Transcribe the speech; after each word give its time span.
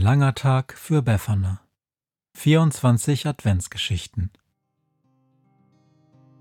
langer 0.00 0.34
Tag 0.34 0.72
für 0.78 1.02
Befana. 1.02 1.60
24 2.32 3.26
Adventsgeschichten. 3.26 4.30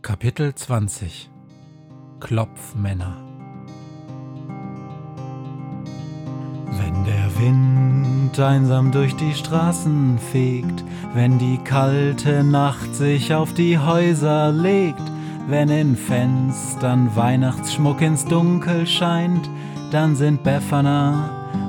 Kapitel 0.02 0.56
20 0.56 1.30
Klopfmänner. 2.22 3.18
Wenn 6.68 7.04
der 7.04 7.38
Wind 7.38 8.40
einsam 8.40 8.94
durch 8.94 9.18
die 9.18 9.34
Straßen 9.34 10.20
fegt, 10.20 10.86
wenn 11.14 11.38
die 11.38 11.58
kalte 11.58 12.46
Nacht 12.46 12.96
sich 12.96 13.34
auf 13.34 13.54
die 13.54 13.78
Häuser 13.78 14.54
legt, 14.54 15.04
wenn 15.48 15.68
in 15.68 15.98
Fenstern 15.98 17.14
Weihnachtsschmuck 17.14 18.00
ins 18.00 18.24
Dunkel 18.24 18.88
scheint, 18.88 19.50
dann 19.92 20.16
sind 20.16 20.44
Befana 20.44 21.39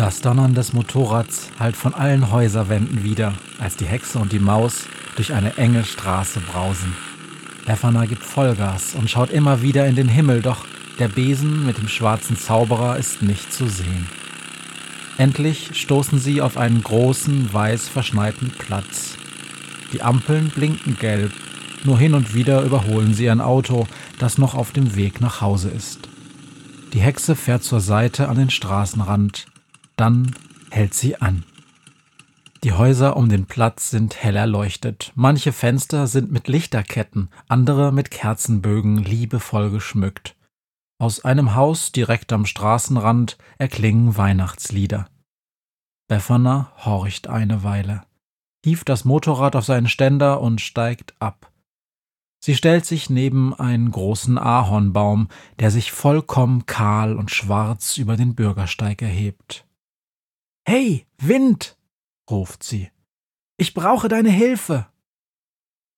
Das 0.00 0.22
Donnern 0.22 0.54
des 0.54 0.72
Motorrads 0.72 1.50
hallt 1.58 1.76
von 1.76 1.92
allen 1.92 2.32
Häuserwänden 2.32 3.04
wieder, 3.04 3.34
als 3.58 3.76
die 3.76 3.84
Hexe 3.84 4.18
und 4.18 4.32
die 4.32 4.38
Maus 4.38 4.86
durch 5.16 5.34
eine 5.34 5.58
enge 5.58 5.84
Straße 5.84 6.40
brausen. 6.40 6.96
Befana 7.66 8.06
gibt 8.06 8.24
Vollgas 8.24 8.94
und 8.94 9.10
schaut 9.10 9.28
immer 9.28 9.60
wieder 9.60 9.86
in 9.86 9.96
den 9.96 10.08
Himmel, 10.08 10.40
doch 10.40 10.64
der 10.98 11.08
Besen 11.08 11.66
mit 11.66 11.76
dem 11.76 11.86
schwarzen 11.86 12.38
Zauberer 12.38 12.96
ist 12.96 13.20
nicht 13.20 13.52
zu 13.52 13.68
sehen. 13.68 14.08
Endlich 15.18 15.78
stoßen 15.78 16.18
sie 16.18 16.40
auf 16.40 16.56
einen 16.56 16.82
großen, 16.82 17.52
weiß 17.52 17.90
verschneiten 17.90 18.52
Platz. 18.56 19.18
Die 19.92 20.00
Ampeln 20.00 20.48
blinken 20.48 20.96
gelb, 20.98 21.32
nur 21.84 21.98
hin 21.98 22.14
und 22.14 22.32
wieder 22.32 22.62
überholen 22.62 23.12
sie 23.12 23.28
ein 23.28 23.42
Auto, 23.42 23.86
das 24.18 24.38
noch 24.38 24.54
auf 24.54 24.72
dem 24.72 24.96
Weg 24.96 25.20
nach 25.20 25.42
Hause 25.42 25.68
ist. 25.68 26.08
Die 26.94 27.00
Hexe 27.00 27.36
fährt 27.36 27.62
zur 27.62 27.80
Seite 27.80 28.30
an 28.30 28.38
den 28.38 28.48
Straßenrand, 28.48 29.44
dann 30.00 30.34
hält 30.70 30.94
sie 30.94 31.16
an. 31.16 31.44
Die 32.64 32.72
Häuser 32.72 33.16
um 33.18 33.28
den 33.28 33.44
Platz 33.44 33.90
sind 33.90 34.22
hell 34.22 34.36
erleuchtet. 34.36 35.12
Manche 35.14 35.52
Fenster 35.52 36.06
sind 36.06 36.32
mit 36.32 36.48
Lichterketten, 36.48 37.28
andere 37.48 37.92
mit 37.92 38.10
Kerzenbögen 38.10 38.96
liebevoll 38.96 39.70
geschmückt. 39.70 40.36
Aus 40.98 41.24
einem 41.24 41.54
Haus 41.54 41.92
direkt 41.92 42.32
am 42.32 42.46
Straßenrand 42.46 43.36
erklingen 43.58 44.16
Weihnachtslieder. 44.16 45.06
Befana 46.08 46.72
horcht 46.84 47.28
eine 47.28 47.62
Weile, 47.62 48.02
hieft 48.64 48.88
das 48.88 49.04
Motorrad 49.04 49.54
auf 49.54 49.64
seinen 49.64 49.88
Ständer 49.88 50.40
und 50.40 50.60
steigt 50.60 51.14
ab. 51.18 51.52
Sie 52.42 52.56
stellt 52.56 52.86
sich 52.86 53.10
neben 53.10 53.54
einen 53.54 53.90
großen 53.90 54.38
Ahornbaum, 54.38 55.28
der 55.58 55.70
sich 55.70 55.92
vollkommen 55.92 56.64
kahl 56.64 57.16
und 57.16 57.30
schwarz 57.30 57.98
über 57.98 58.16
den 58.16 58.34
Bürgersteig 58.34 59.02
erhebt. 59.02 59.66
Hey, 60.66 61.06
Wind, 61.18 61.76
ruft 62.30 62.62
sie. 62.62 62.90
Ich 63.56 63.74
brauche 63.74 64.08
deine 64.08 64.30
Hilfe. 64.30 64.86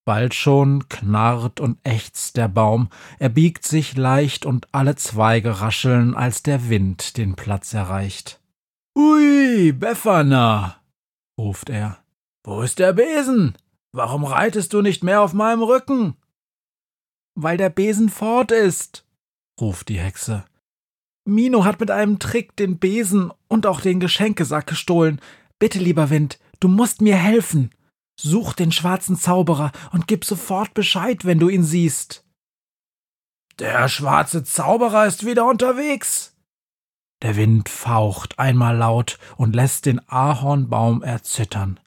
Bald 0.04 0.34
schon 0.34 0.88
knarrt 0.88 1.60
und 1.60 1.78
ächzt 1.84 2.36
der 2.36 2.48
Baum, 2.48 2.88
er 3.20 3.28
biegt 3.28 3.64
sich 3.64 3.96
leicht 3.96 4.44
und 4.44 4.66
alle 4.72 4.96
Zweige 4.96 5.60
rascheln, 5.60 6.16
als 6.16 6.42
der 6.42 6.68
Wind 6.68 7.16
den 7.16 7.36
Platz 7.36 7.72
erreicht. 7.72 8.40
Ui, 8.96 9.72
Befana, 9.72 10.82
ruft 11.38 11.70
er. 11.70 11.98
Wo 12.44 12.62
ist 12.62 12.80
der 12.80 12.92
Besen? 12.92 13.56
Warum 13.92 14.24
reitest 14.24 14.72
du 14.72 14.82
nicht 14.82 15.04
mehr 15.04 15.22
auf 15.22 15.34
meinem 15.34 15.62
Rücken? 15.62 16.16
Weil 17.34 17.56
der 17.56 17.70
Besen 17.70 18.08
fort 18.08 18.50
ist, 18.50 19.06
ruft 19.60 19.88
die 19.88 20.00
Hexe. 20.00 20.44
Mino 21.25 21.65
hat 21.65 21.81
mit 21.81 21.91
einem 21.91 22.19
Trick 22.19 22.56
den 22.56 22.78
Besen 22.78 23.33
und 23.49 23.66
auch 23.66 23.81
den 23.81 24.00
Geschenkesack 24.00 24.66
gestohlen. 24.66 25.21
Bitte, 25.59 25.78
lieber 25.78 26.10
Wind, 26.10 26.38
du 26.60 26.69
musst 26.69 27.00
mir 27.00 27.16
helfen. 27.16 27.71
Such 28.21 28.53
den 28.55 28.72
schwarzen 28.72 29.16
Zauberer 29.16 29.72
und 29.93 30.06
gib 30.06 30.25
sofort 30.25 30.75
Bescheid, 30.75 31.25
wenn 31.25 31.38
du 31.38 31.49
ihn 31.49 31.62
siehst. 31.62 32.25
Der 33.59 33.88
schwarze 33.88 34.44
Zauberer 34.44 35.06
ist 35.06 35.25
wieder 35.25 35.47
unterwegs. 35.47 36.37
Der 37.22 37.37
Wind 37.37 37.69
faucht 37.69 38.39
einmal 38.39 38.77
laut 38.77 39.19
und 39.37 39.54
lässt 39.54 39.87
den 39.87 40.00
Ahornbaum 40.09 41.03
erzittern. 41.03 41.78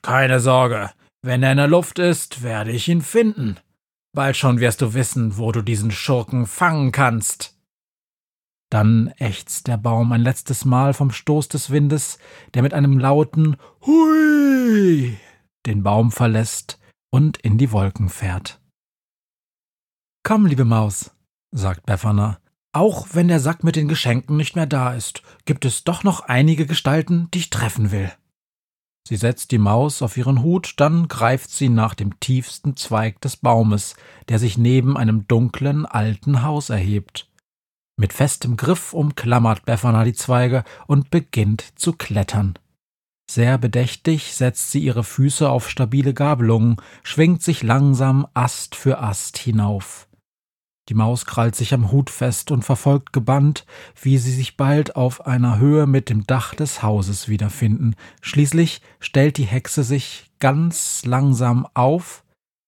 Keine 0.00 0.40
Sorge, 0.40 0.90
wenn 1.22 1.42
er 1.42 1.52
in 1.52 1.58
der 1.58 1.68
Luft 1.68 1.98
ist, 1.98 2.42
werde 2.42 2.72
ich 2.72 2.88
ihn 2.88 3.02
finden. 3.02 3.58
Bald 4.14 4.36
schon 4.36 4.60
wirst 4.60 4.80
du 4.80 4.94
wissen, 4.94 5.36
wo 5.36 5.52
du 5.52 5.62
diesen 5.62 5.90
Schurken 5.90 6.46
fangen 6.46 6.92
kannst. 6.92 7.51
Dann 8.72 9.12
ächzt 9.18 9.66
der 9.66 9.76
Baum 9.76 10.12
ein 10.12 10.22
letztes 10.22 10.64
Mal 10.64 10.94
vom 10.94 11.10
Stoß 11.10 11.48
des 11.48 11.68
Windes, 11.68 12.18
der 12.54 12.62
mit 12.62 12.72
einem 12.72 12.98
lauten 12.98 13.58
Hui 13.84 15.14
den 15.66 15.82
Baum 15.82 16.10
verlässt 16.10 16.80
und 17.10 17.36
in 17.36 17.58
die 17.58 17.70
Wolken 17.70 18.08
fährt. 18.08 18.62
Komm, 20.24 20.46
liebe 20.46 20.64
Maus, 20.64 21.10
sagt 21.50 21.84
Befana, 21.84 22.38
auch 22.72 23.08
wenn 23.12 23.28
der 23.28 23.40
Sack 23.40 23.62
mit 23.62 23.76
den 23.76 23.88
Geschenken 23.88 24.38
nicht 24.38 24.56
mehr 24.56 24.64
da 24.64 24.94
ist, 24.94 25.22
gibt 25.44 25.66
es 25.66 25.84
doch 25.84 26.02
noch 26.02 26.20
einige 26.20 26.64
Gestalten, 26.64 27.28
die 27.34 27.40
ich 27.40 27.50
treffen 27.50 27.90
will. 27.90 28.10
Sie 29.06 29.16
setzt 29.16 29.50
die 29.50 29.58
Maus 29.58 30.00
auf 30.00 30.16
ihren 30.16 30.42
Hut, 30.42 30.74
dann 30.78 31.08
greift 31.08 31.50
sie 31.50 31.68
nach 31.68 31.92
dem 31.92 32.18
tiefsten 32.20 32.74
Zweig 32.74 33.20
des 33.20 33.36
Baumes, 33.36 33.96
der 34.30 34.38
sich 34.38 34.56
neben 34.56 34.96
einem 34.96 35.28
dunklen 35.28 35.84
alten 35.84 36.42
Haus 36.42 36.70
erhebt. 36.70 37.28
Mit 37.96 38.12
festem 38.12 38.56
Griff 38.56 38.94
umklammert 38.94 39.64
Befana 39.64 40.04
die 40.04 40.14
Zweige 40.14 40.64
und 40.86 41.10
beginnt 41.10 41.78
zu 41.78 41.92
klettern. 41.92 42.58
Sehr 43.30 43.58
bedächtig 43.58 44.34
setzt 44.34 44.70
sie 44.70 44.80
ihre 44.80 45.04
Füße 45.04 45.48
auf 45.48 45.68
stabile 45.70 46.12
Gabelungen, 46.12 46.76
schwingt 47.02 47.42
sich 47.42 47.62
langsam 47.62 48.26
Ast 48.34 48.74
für 48.74 48.98
Ast 48.98 49.38
hinauf. 49.38 50.08
Die 50.88 50.94
Maus 50.94 51.26
krallt 51.26 51.54
sich 51.54 51.72
am 51.72 51.92
Hut 51.92 52.10
fest 52.10 52.50
und 52.50 52.64
verfolgt 52.64 53.12
gebannt, 53.12 53.64
wie 54.00 54.18
sie 54.18 54.32
sich 54.32 54.56
bald 54.56 54.96
auf 54.96 55.26
einer 55.26 55.58
Höhe 55.58 55.86
mit 55.86 56.10
dem 56.10 56.26
Dach 56.26 56.54
des 56.54 56.82
Hauses 56.82 57.28
wiederfinden. 57.28 57.94
Schließlich 58.20 58.82
stellt 58.98 59.36
die 59.36 59.44
Hexe 59.44 59.84
sich 59.84 60.30
ganz 60.40 61.04
langsam 61.04 61.68
auf, 61.74 62.24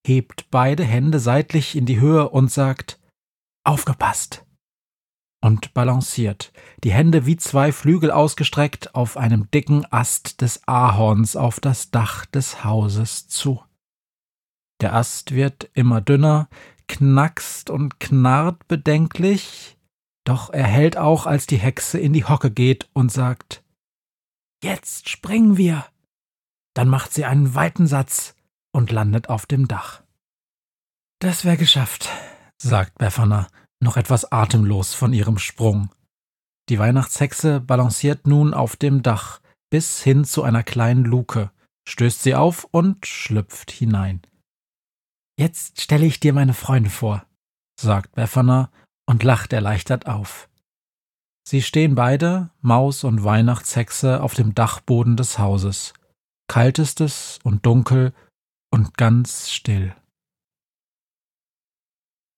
hebt 0.07 0.47
beide 0.51 0.85
Hände 0.85 1.19
seitlich 1.19 1.77
in 1.77 1.87
die 1.87 1.99
Höhe 1.99 2.29
und 2.29 2.53
sagt 2.53 3.01
Aufgepasst 3.65 4.44
und 5.45 5.75
balanciert, 5.75 6.55
die 6.85 6.93
Hände 6.93 7.27
wie 7.27 7.37
zwei 7.37 7.71
Flügel 7.71 8.11
ausgestreckt 8.11 8.95
auf 8.95 9.19
einem 9.19 9.51
dicken 9.51 9.85
Ast 9.93 10.41
des 10.41 10.67
Ahorns 10.67 11.37
auf 11.37 11.61
das 11.61 11.91
Dach 11.91 12.25
des 12.25 12.65
Hauses 12.65 13.29
zu. 13.29 13.63
Der 14.81 14.95
Ast 14.95 15.35
wird 15.35 15.69
immer 15.75 16.01
dünner, 16.01 16.49
knackst 16.89 17.69
und 17.69 18.01
knarrt 18.01 18.67
bedenklich, 18.69 19.77
doch 20.25 20.49
er 20.49 20.65
hält 20.65 20.97
auch, 20.97 21.27
als 21.27 21.47
die 21.47 21.59
Hexe 21.59 21.99
in 22.01 22.15
die 22.15 22.25
Hocke 22.25 22.51
geht 22.51 22.89
und 22.95 23.13
sagt 23.13 23.63
Jetzt 24.63 25.11
springen 25.11 25.59
wir. 25.59 25.85
Dann 26.73 26.89
macht 26.89 27.13
sie 27.13 27.27
einen 27.27 27.55
weiten 27.55 27.87
Satz 27.87 28.35
und 28.73 28.91
landet 28.91 29.29
auf 29.29 29.45
dem 29.45 29.69
Dach. 29.69 30.03
Das 31.19 31.45
wär 31.45 31.59
geschafft, 31.59 32.09
sagt 32.57 32.97
Befana 32.97 33.47
noch 33.81 33.97
etwas 33.97 34.31
atemlos 34.33 34.95
von 34.95 35.13
ihrem 35.13 35.39
Sprung. 35.39 35.91
Die 36.69 36.79
Weihnachtshexe 36.79 37.61
balanciert 37.61 38.27
nun 38.27 38.55
auf 38.55 38.77
dem 38.77 39.03
Dach 39.03 39.41
bis 39.71 40.03
hin 40.03 40.25
zu 40.25 40.43
einer 40.43 40.63
kleinen 40.63 41.05
Luke, 41.05 41.51
stößt 41.89 42.23
sie 42.23 42.35
auf 42.35 42.65
und 42.71 43.07
schlüpft 43.07 43.71
hinein. 43.71 44.23
Jetzt 45.39 45.81
stelle 45.81 46.07
ich 46.07 46.21
dir 46.21 46.33
meine 46.33 46.55
Freunde 46.55 46.91
vor, 46.91 47.27
sagt 47.79 48.15
Befana 48.15 48.71
und 49.07 49.23
lacht 49.23 49.53
erleichtert 49.53 50.07
auf. 50.07 50.49
Sie 51.47 51.61
stehen 51.61 51.95
beide, 51.95 52.51
Maus 52.61 53.05
und 53.05 53.25
Weihnachtshexe, 53.25 54.23
auf 54.23 54.35
dem 54.35 54.55
Dachboden 54.55 55.17
des 55.17 55.39
Hauses. 55.39 55.93
Kalt 56.49 56.79
ist 56.79 57.01
es 57.01 57.39
und 57.43 57.67
dunkel 57.67 58.15
und 58.71 58.97
ganz 58.97 59.51
still. 59.51 59.95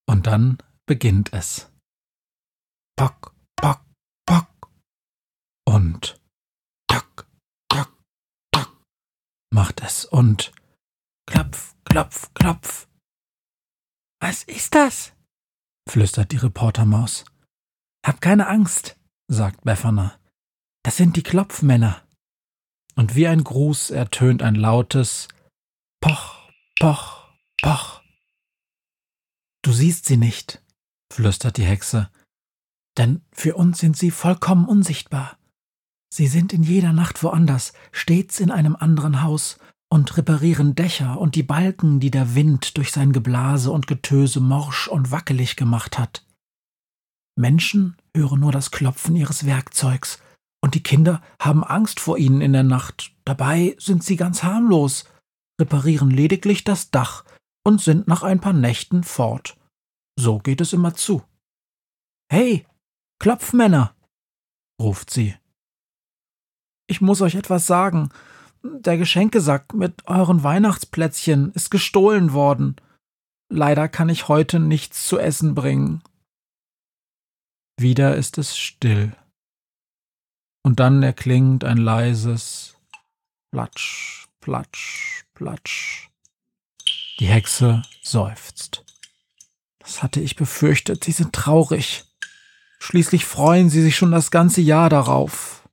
Und 0.08 0.26
dann 0.26 0.58
beginnt 0.86 1.32
es. 1.32 1.70
Pock, 2.96 3.34
pock, 3.56 3.84
pock. 4.26 4.70
Und 5.66 6.20
tack, 6.88 7.26
tack, 7.68 7.92
tack 8.52 8.70
macht 9.56 9.80
es 9.80 10.04
und 10.04 10.52
klopf, 11.26 11.74
klopf, 11.84 12.32
klopf. 12.34 12.88
Was 14.20 14.44
ist 14.44 14.74
das? 14.74 15.12
flüstert 15.88 16.32
die 16.32 16.36
Reportermaus. 16.36 17.24
Hab 18.04 18.20
keine 18.20 18.48
Angst, 18.48 18.96
sagt 19.28 19.64
Befana. 19.64 20.18
Das 20.84 20.96
sind 20.96 21.16
die 21.16 21.22
Klopfmänner. 21.22 22.06
Und 22.96 23.14
wie 23.14 23.26
ein 23.26 23.44
Gruß 23.44 23.90
ertönt 23.90 24.42
ein 24.42 24.54
lautes 24.54 25.28
Poch, 26.00 26.50
Poch, 26.78 27.28
Poch. 27.62 28.02
Du 29.62 29.72
siehst 29.72 30.06
sie 30.06 30.16
nicht, 30.16 30.62
flüstert 31.16 31.56
die 31.56 31.64
Hexe, 31.64 32.10
denn 32.98 33.22
für 33.32 33.56
uns 33.56 33.78
sind 33.78 33.96
sie 33.96 34.10
vollkommen 34.10 34.66
unsichtbar. 34.66 35.38
Sie 36.12 36.26
sind 36.26 36.52
in 36.52 36.62
jeder 36.62 36.92
Nacht 36.92 37.22
woanders, 37.22 37.72
stets 37.90 38.38
in 38.38 38.50
einem 38.50 38.76
anderen 38.76 39.22
Haus 39.22 39.58
und 39.88 40.18
reparieren 40.18 40.74
Dächer 40.74 41.18
und 41.18 41.34
die 41.34 41.42
Balken, 41.42 42.00
die 42.00 42.10
der 42.10 42.34
Wind 42.34 42.76
durch 42.76 42.92
sein 42.92 43.12
Geblase 43.12 43.72
und 43.72 43.86
Getöse 43.86 44.40
morsch 44.40 44.88
und 44.88 45.10
wackelig 45.10 45.56
gemacht 45.56 45.98
hat. 45.98 46.26
Menschen 47.34 47.96
hören 48.14 48.40
nur 48.40 48.52
das 48.52 48.70
Klopfen 48.70 49.16
ihres 49.16 49.46
Werkzeugs, 49.46 50.20
und 50.62 50.74
die 50.74 50.82
Kinder 50.82 51.22
haben 51.40 51.64
Angst 51.64 51.98
vor 51.98 52.18
ihnen 52.18 52.42
in 52.42 52.52
der 52.52 52.62
Nacht. 52.62 53.12
Dabei 53.24 53.74
sind 53.78 54.04
sie 54.04 54.16
ganz 54.16 54.42
harmlos, 54.42 55.06
reparieren 55.58 56.10
lediglich 56.10 56.64
das 56.64 56.90
Dach 56.90 57.24
und 57.64 57.80
sind 57.80 58.06
nach 58.06 58.22
ein 58.22 58.40
paar 58.40 58.52
Nächten 58.52 59.02
fort. 59.02 59.56
So 60.18 60.38
geht 60.38 60.60
es 60.60 60.72
immer 60.72 60.94
zu. 60.94 61.22
Hey, 62.30 62.66
Klopfmänner, 63.18 63.94
ruft 64.80 65.10
sie. 65.10 65.36
Ich 66.88 67.00
muss 67.00 67.20
euch 67.20 67.34
etwas 67.34 67.66
sagen. 67.66 68.10
Der 68.62 68.96
Geschenkesack 68.98 69.74
mit 69.74 70.06
euren 70.06 70.42
Weihnachtsplätzchen 70.42 71.52
ist 71.52 71.70
gestohlen 71.70 72.32
worden. 72.32 72.76
Leider 73.48 73.88
kann 73.88 74.08
ich 74.08 74.28
heute 74.28 74.58
nichts 74.58 75.06
zu 75.06 75.18
essen 75.18 75.54
bringen. 75.54 76.02
Wieder 77.78 78.16
ist 78.16 78.38
es 78.38 78.56
still. 78.56 79.14
Und 80.64 80.80
dann 80.80 81.02
erklingt 81.02 81.62
ein 81.62 81.76
leises 81.76 82.76
Platsch, 83.52 84.26
Platsch, 84.40 85.24
Platsch. 85.34 86.08
Die 87.20 87.26
Hexe 87.26 87.82
seufzt. 88.02 88.85
Das 89.86 90.02
hatte 90.02 90.20
ich 90.20 90.34
befürchtet, 90.34 91.04
sie 91.04 91.12
sind 91.12 91.32
traurig. 91.32 92.04
Schließlich 92.80 93.24
freuen 93.24 93.70
sie 93.70 93.80
sich 93.82 93.96
schon 93.96 94.10
das 94.10 94.32
ganze 94.32 94.60
Jahr 94.60 94.90
darauf. 94.90 95.66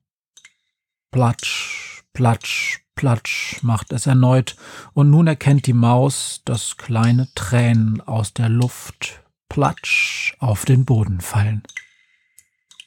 Platsch, 1.10 2.04
Platsch, 2.12 2.78
Platsch 2.94 3.60
macht 3.62 3.92
es 3.92 4.06
erneut, 4.06 4.56
und 4.92 5.10
nun 5.10 5.26
erkennt 5.26 5.66
die 5.66 5.72
Maus, 5.72 6.42
dass 6.44 6.76
kleine 6.76 7.28
Tränen 7.34 8.00
aus 8.02 8.32
der 8.32 8.48
Luft 8.48 9.20
platsch 9.48 10.34
auf 10.38 10.64
den 10.64 10.84
Boden 10.84 11.20
fallen. 11.20 11.64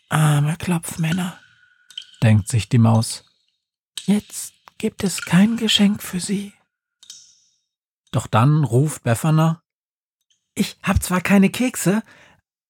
Arme 0.08 0.56
Klopfmänner, 0.56 1.38
denkt 2.24 2.48
sich 2.48 2.70
die 2.70 2.78
Maus. 2.78 3.26
Jetzt 4.06 4.54
gibt 4.78 5.04
es 5.04 5.26
kein 5.26 5.58
Geschenk 5.58 6.02
für 6.02 6.22
sie. 6.22 6.54
Doch 8.12 8.28
dann 8.28 8.64
ruft 8.64 9.04
Befana. 9.04 9.62
Ich 10.58 10.78
hab 10.84 11.02
zwar 11.04 11.22
keine 11.22 11.50
Kekse, 11.50 12.04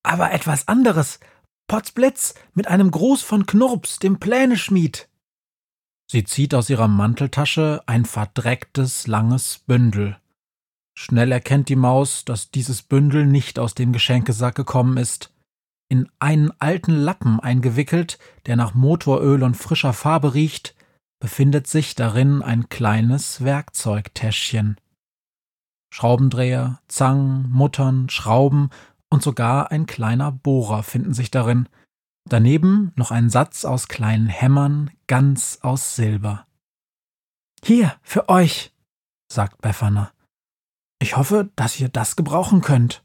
aber 0.03 0.31
etwas 0.31 0.67
anderes. 0.67 1.19
Potzblitz 1.67 2.35
mit 2.53 2.67
einem 2.67 2.91
Gruß 2.91 3.21
von 3.21 3.45
Knurps, 3.45 3.99
dem 3.99 4.19
Pläneschmied. 4.19 5.09
Sie 6.09 6.23
zieht 6.23 6.53
aus 6.53 6.69
ihrer 6.69 6.87
Manteltasche 6.87 7.81
ein 7.85 8.05
verdrecktes, 8.05 9.07
langes 9.07 9.59
Bündel. 9.59 10.17
Schnell 10.97 11.31
erkennt 11.31 11.69
die 11.69 11.75
Maus, 11.75 12.25
dass 12.25 12.51
dieses 12.51 12.81
Bündel 12.81 13.25
nicht 13.25 13.59
aus 13.59 13.75
dem 13.75 13.91
Geschenkesack 13.91 14.55
gekommen 14.55 14.97
ist 14.97 15.31
in 15.89 16.09
einen 16.19 16.51
alten 16.59 16.93
Lappen 16.93 17.39
eingewickelt, 17.39 18.19
der 18.45 18.55
nach 18.55 18.73
Motoröl 18.73 19.43
und 19.43 19.55
frischer 19.55 19.93
Farbe 19.93 20.33
riecht, 20.33 20.75
befindet 21.19 21.67
sich 21.67 21.95
darin 21.95 22.41
ein 22.41 22.69
kleines 22.69 23.43
Werkzeugtäschchen. 23.43 24.77
Schraubendreher, 25.89 26.79
Zangen, 26.87 27.49
Muttern, 27.49 28.09
Schrauben 28.09 28.69
und 29.09 29.23
sogar 29.23 29.71
ein 29.71 29.85
kleiner 29.85 30.31
Bohrer 30.31 30.83
finden 30.83 31.13
sich 31.13 31.31
darin. 31.31 31.69
Daneben 32.25 32.91
noch 32.95 33.11
ein 33.11 33.29
Satz 33.29 33.63
aus 33.63 33.87
kleinen 33.87 34.27
Hämmern, 34.27 34.91
ganz 35.07 35.59
aus 35.61 35.95
Silber. 35.95 36.45
Hier, 37.63 37.95
für 38.01 38.29
euch, 38.29 38.73
sagt 39.31 39.61
Befana. 39.61 40.11
Ich 40.99 41.15
hoffe, 41.15 41.49
dass 41.55 41.79
ihr 41.79 41.89
das 41.89 42.15
gebrauchen 42.15 42.61
könnt. 42.61 43.03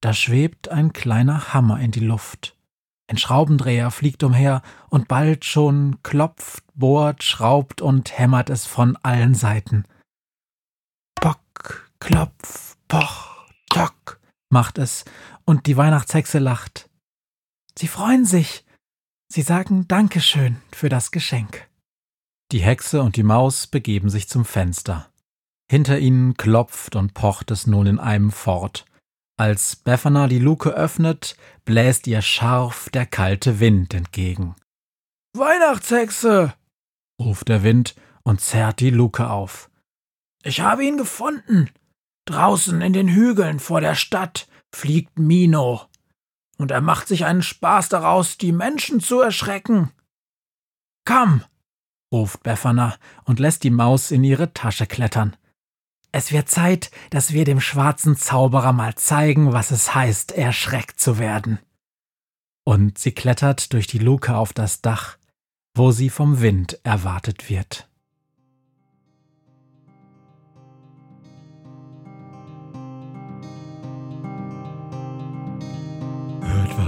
Da 0.00 0.12
schwebt 0.12 0.68
ein 0.68 0.92
kleiner 0.92 1.54
Hammer 1.54 1.78
in 1.78 1.92
die 1.92 2.00
Luft. 2.00 2.56
Ein 3.08 3.18
Schraubendreher 3.18 3.90
fliegt 3.90 4.22
umher 4.22 4.62
und 4.88 5.06
bald 5.06 5.44
schon 5.44 6.02
klopft, 6.02 6.64
bohrt, 6.74 7.22
schraubt 7.22 7.80
und 7.80 8.18
hämmert 8.18 8.50
es 8.50 8.66
von 8.66 8.96
allen 8.96 9.34
Seiten. 9.34 9.84
Pock, 11.22 11.88
klopf, 12.00 12.76
poch, 12.88 13.46
tock 13.70 14.18
macht 14.50 14.78
es 14.78 15.04
und 15.44 15.66
die 15.66 15.76
Weihnachtshexe 15.76 16.40
lacht. 16.40 16.90
Sie 17.78 17.86
freuen 17.86 18.24
sich. 18.24 18.64
Sie 19.32 19.42
sagen 19.42 19.86
Dankeschön 19.86 20.60
für 20.72 20.88
das 20.88 21.12
Geschenk. 21.12 21.68
Die 22.50 22.60
Hexe 22.60 23.00
und 23.02 23.14
die 23.14 23.22
Maus 23.22 23.68
begeben 23.68 24.10
sich 24.10 24.28
zum 24.28 24.44
Fenster. 24.44 25.12
Hinter 25.70 26.00
ihnen 26.00 26.36
klopft 26.36 26.96
und 26.96 27.14
pocht 27.14 27.52
es 27.52 27.68
nun 27.68 27.86
in 27.86 28.00
einem 28.00 28.32
fort. 28.32 28.84
Als 29.38 29.76
Befana 29.76 30.26
die 30.26 30.40
Luke 30.40 30.70
öffnet, 30.70 31.36
bläst 31.64 32.08
ihr 32.08 32.20
scharf 32.20 32.90
der 32.90 33.06
kalte 33.06 33.60
Wind 33.60 33.94
entgegen. 33.94 34.56
Weihnachtshexe! 35.34 36.52
ruft 37.20 37.48
der 37.48 37.62
Wind 37.62 37.94
und 38.24 38.40
zerrt 38.40 38.80
die 38.80 38.90
Luke 38.90 39.30
auf. 39.30 39.70
Ich 40.42 40.60
habe 40.60 40.84
ihn 40.84 40.96
gefunden. 40.96 41.70
Draußen 42.26 42.80
in 42.80 42.92
den 42.92 43.08
Hügeln 43.08 43.58
vor 43.58 43.80
der 43.80 43.94
Stadt 43.94 44.48
fliegt 44.72 45.18
Mino. 45.18 45.82
Und 46.58 46.70
er 46.70 46.80
macht 46.80 47.08
sich 47.08 47.24
einen 47.24 47.42
Spaß 47.42 47.88
daraus, 47.88 48.38
die 48.38 48.52
Menschen 48.52 49.00
zu 49.00 49.20
erschrecken. 49.20 49.90
Komm, 51.04 51.42
ruft 52.12 52.42
Befana 52.42 52.96
und 53.24 53.40
lässt 53.40 53.64
die 53.64 53.70
Maus 53.70 54.10
in 54.10 54.22
ihre 54.22 54.52
Tasche 54.52 54.86
klettern. 54.86 55.36
Es 56.12 56.30
wird 56.30 56.48
Zeit, 56.48 56.90
dass 57.10 57.32
wir 57.32 57.44
dem 57.44 57.60
schwarzen 57.60 58.16
Zauberer 58.16 58.72
mal 58.72 58.94
zeigen, 58.94 59.52
was 59.52 59.70
es 59.70 59.94
heißt, 59.94 60.32
erschreckt 60.32 61.00
zu 61.00 61.18
werden. 61.18 61.58
Und 62.64 62.98
sie 62.98 63.12
klettert 63.12 63.72
durch 63.72 63.86
die 63.86 63.98
Luke 63.98 64.36
auf 64.36 64.52
das 64.52 64.82
Dach, 64.82 65.16
wo 65.74 65.90
sie 65.90 66.10
vom 66.10 66.40
Wind 66.40 66.78
erwartet 66.84 67.48
wird. 67.48 67.88